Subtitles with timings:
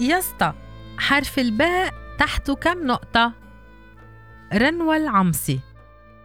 [0.00, 0.54] يسطا
[0.98, 3.32] حرف الباء تحته كم نقطة؟
[4.54, 5.60] رنوى العمصي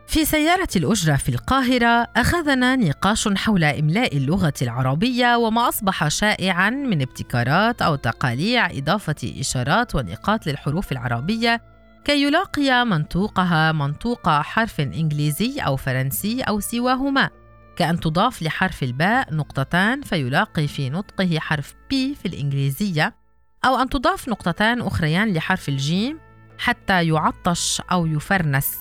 [0.07, 7.01] في سيارة الأجرة في القاهرة أخذنا نقاش حول إملاء اللغة العربية وما أصبح شائعًا من
[7.01, 11.61] ابتكارات أو تقاليع إضافة إشارات ونقاط للحروف العربية
[12.05, 17.29] كي يلاقي منطوقها منطوق حرف إنجليزي أو فرنسي أو سواهما.
[17.75, 23.22] كأن تضاف لحرف الباء نقطتان فيلاقي في نطقه حرف بي في الإنجليزية.
[23.65, 26.19] أو أن تضاف نقطتان أخريان لحرف الجيم
[26.57, 28.77] حتى يعطش أو يفرنس.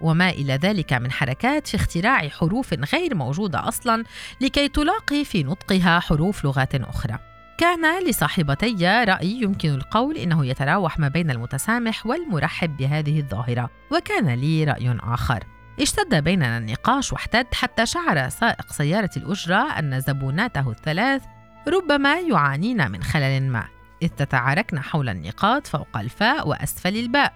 [0.00, 4.04] وما إلى ذلك من حركات في اختراع حروف غير موجودة أصلا
[4.40, 7.18] لكي تلاقي في نطقها حروف لغات أخرى.
[7.58, 14.64] كان لصاحبتي رأي يمكن القول إنه يتراوح ما بين المتسامح والمرحب بهذه الظاهرة وكان لي
[14.64, 15.44] رأي آخر.
[15.80, 21.22] اشتد بيننا النقاش واحتد حتى شعر سائق سيارة الأجرة أن زبوناته الثلاث
[21.68, 23.71] ربما يعانين من خلل ما.
[24.02, 27.32] إذ تتعاركن حول النقاط فوق الفاء وأسفل الباء.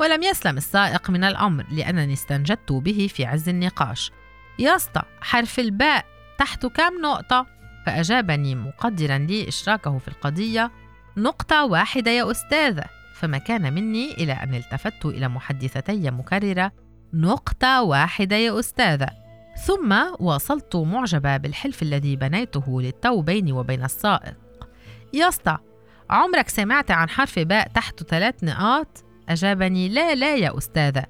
[0.00, 4.10] ولم يسلم السائق من الأمر لأنني استنجدت به في عز النقاش.
[4.58, 6.04] يا اسطى حرف الباء
[6.38, 7.46] تحت كم نقطة؟
[7.86, 10.70] فأجابني مقدرا لي إشراكه في القضية.
[11.16, 12.84] نقطة واحدة يا أستاذة.
[13.14, 16.72] فما كان مني إلى أن التفت إلى محدثتي مكررة.
[17.14, 19.08] نقطة واحدة يا أستاذة.
[19.64, 24.36] ثم واصلت معجبة بالحلف الذي بنيته للتو بيني وبين السائق.
[25.12, 25.58] يا اسطى
[26.10, 31.04] عمرك سمعت عن حرف باء تحت ثلاث نقاط؟ أجابني لا لا يا أستاذة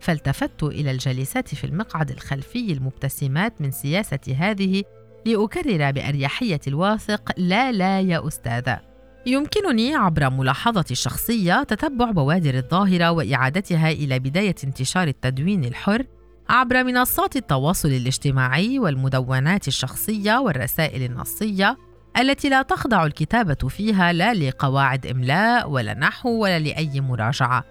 [0.00, 4.82] فالتفت إلى الجالسات في المقعد الخلفي المبتسمات من سياسة هذه
[5.26, 8.80] لأكرر بأريحية الواثق لا لا يا أستاذة
[9.26, 16.06] يمكنني عبر ملاحظة الشخصية تتبع بوادر الظاهرة وإعادتها إلى بداية انتشار التدوين الحر
[16.48, 21.76] عبر منصات التواصل الاجتماعي والمدونات الشخصية والرسائل النصية
[22.18, 27.64] التي لا تخضع الكتابة فيها لا لقواعد إملاء ولا نحو ولا لأي مراجعة.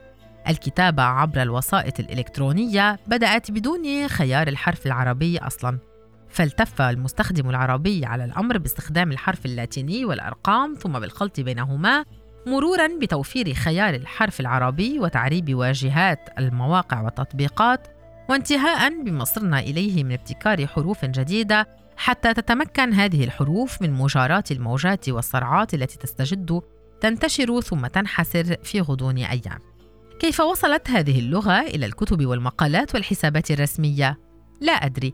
[0.48, 5.80] الكتابة عبر الوسائط الإلكترونية بدأت بدون خيار الحرف العربي أصلاً.
[6.34, 12.06] فالتف المستخدم العربي على الأمر باستخدام الحرف اللاتيني والأرقام ثم بالخلط بينهما
[12.48, 17.88] مرورا بتوفير خيار الحرف العربي وتعريب واجهات المواقع والتطبيقات
[18.30, 21.68] وانتهاء بما إليه من ابتكار حروف جديدة
[21.98, 26.62] حتى تتمكن هذه الحروف من مجاراة الموجات والصرعات التي تستجد
[27.02, 29.60] تنتشر ثم تنحسر في غضون أيام.
[30.20, 34.20] كيف وصلت هذه اللغة إلى الكتب والمقالات والحسابات الرسمية؟
[34.62, 35.14] لا أدري،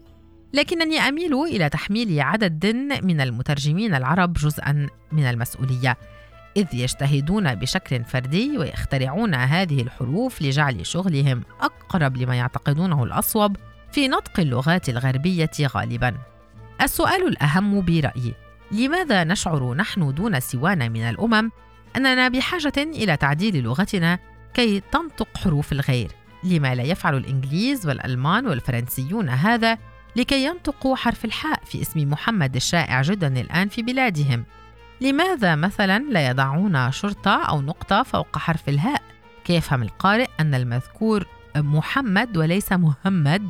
[0.54, 2.66] لكنني أميل إلى تحميل عدد
[3.04, 5.98] من المترجمين العرب جزءا من المسؤولية،
[6.58, 13.58] إذ يجتهدون بشكل فردي ويخترعون هذه الحروف لجعل شغلهم أقرب لما يعتقدونه الأصوب
[13.92, 16.18] في نطق اللغات الغربية غالبا.
[16.82, 18.34] السؤال الأهم برأيي
[18.72, 21.52] لماذا نشعر نحن دون سوانا من الأمم
[21.96, 24.20] أننا بحاجة إلى تعديل لغتنا
[24.54, 26.12] كي تنطق حروف الغير؟
[26.44, 29.78] لما لا يفعل الإنجليز والألمان والفرنسيون هذا
[30.16, 34.46] لكي ينطقوا حرف الحاء في اسم محمد الشائع جدا الآن في بلادهم؟
[35.02, 39.02] لماذا مثلا لا يضعون شرطة أو نقطة فوق حرف الهاء؟
[39.44, 43.50] كي يفهم القارئ أن المذكور محمد وليس مهمد؟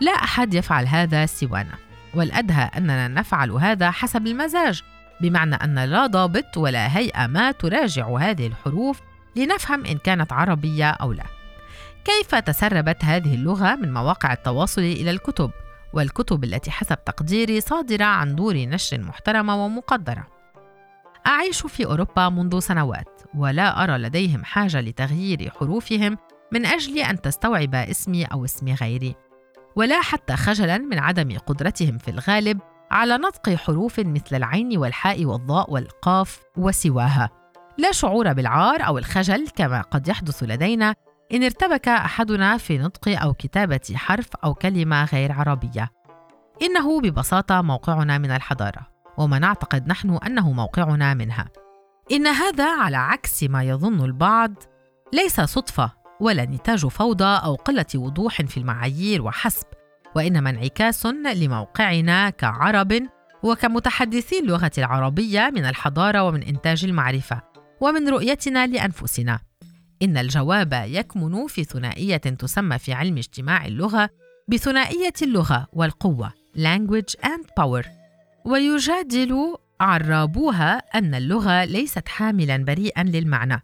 [0.00, 1.74] لا أحد يفعل هذا سوانا.
[2.14, 4.82] والأدهى أننا نفعل هذا حسب المزاج
[5.20, 9.00] بمعنى أن لا ضابط ولا هيئة ما تراجع هذه الحروف
[9.36, 11.24] لنفهم إن كانت عربية أو لا.
[12.04, 15.50] كيف تسربت هذه اللغة من مواقع التواصل إلى الكتب؟
[15.92, 20.37] والكتب التي حسب تقديري صادرة عن دور نشر محترمة ومقدرة.
[21.28, 26.18] أعيش في أوروبا منذ سنوات ولا أرى لديهم حاجة لتغيير حروفهم
[26.52, 29.14] من أجل أن تستوعب اسمي أو اسم غيري.
[29.76, 35.72] ولا حتى خجلا من عدم قدرتهم في الغالب على نطق حروف مثل العين والحاء والضاء
[35.72, 37.30] والقاف وسواها.
[37.78, 40.94] لا شعور بالعار أو الخجل كما قد يحدث لدينا
[41.32, 45.90] إن ارتبك أحدنا في نطق أو كتابة حرف أو كلمة غير عربية.
[46.62, 48.97] إنه ببساطة موقعنا من الحضارة.
[49.18, 51.48] وما نعتقد نحن أنه موقعنا منها.
[52.12, 54.54] إن هذا على عكس ما يظن البعض
[55.12, 59.66] ليس صدفة ولا نتاج فوضى أو قلة وضوح في المعايير وحسب
[60.16, 63.02] وإنما انعكاس لموقعنا كعرب
[63.42, 67.42] وكمتحدثي اللغة العربية من الحضارة ومن إنتاج المعرفة
[67.80, 69.40] ومن رؤيتنا لأنفسنا.
[70.02, 74.10] إن الجواب يكمن في ثنائية تسمى في علم اجتماع اللغة
[74.48, 77.97] بثنائية اللغة والقوة language and power.
[78.48, 83.62] ويجادل عرابوها أن اللغة ليست حاملا بريئا للمعنى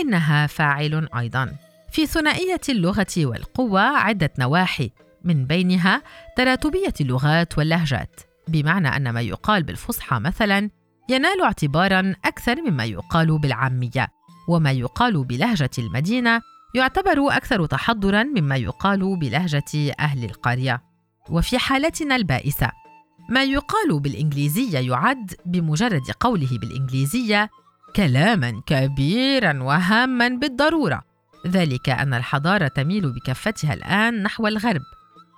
[0.00, 1.52] إنها فاعل أيضا.
[1.92, 4.90] في ثنائية اللغة والقوة عدة نواحي
[5.24, 6.02] من بينها
[6.36, 10.70] تراتبية اللغات واللهجات بمعنى أن ما يقال بالفصحى مثلا
[11.08, 14.08] ينال اعتبارا أكثر مما يقال بالعامية
[14.48, 16.40] وما يقال بلهجة المدينة
[16.74, 20.82] يعتبر أكثر تحضرا مما يقال بلهجة أهل القرية.
[21.30, 22.85] وفي حالتنا البائسة
[23.28, 27.50] ما يقال بالإنجليزية يعد بمجرد قوله بالإنجليزية
[27.96, 31.02] كلاما كبيرا وهاما بالضرورة.
[31.46, 34.82] ذلك أن الحضارة تميل بكفتها الآن نحو الغرب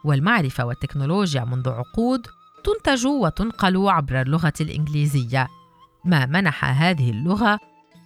[0.04, 2.26] والمعرفة والتكنولوجيا منذ عقود
[2.64, 5.48] تنتج وتنقل عبر اللغة الإنجليزية.
[6.04, 7.58] ما منح هذه اللغة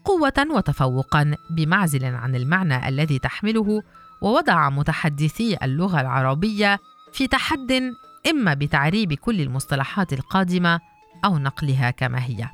[0.05, 3.83] قوة وتفوقا بمعزل عن المعنى الذي تحمله
[4.23, 6.79] ووضع متحدثي اللغة العربية
[7.13, 7.93] في تحد
[8.31, 10.81] إما بتعريب كل المصطلحات القادمة
[11.25, 12.49] أو نقلها كما هي.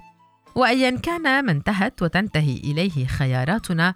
[0.54, 3.94] وأيا كان ما انتهت وتنتهي إليه خياراتنا،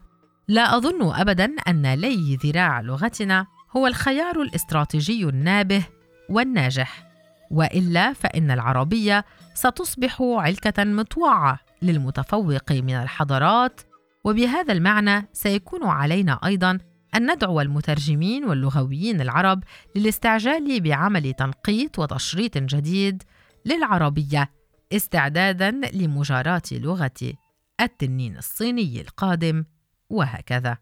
[0.49, 3.47] لا أظن أبدا أن لي ذراع لغتنا
[3.77, 5.85] هو الخيار الاستراتيجي النابه
[6.29, 7.07] والناجح،
[7.51, 13.81] وإلا فإن العربية ستصبح علكة مطوعة للمتفوق من الحضارات،
[14.25, 16.79] وبهذا المعنى سيكون علينا أيضا
[17.15, 19.65] أن ندعو المترجمين واللغويين العرب
[19.97, 23.23] للاستعجال بعمل تنقيط وتشريط جديد
[23.67, 24.51] للعربية
[24.93, 27.33] استعدادا لمجاراة لغة
[27.81, 29.65] التنين الصيني القادم
[30.11, 30.79] وهكذا.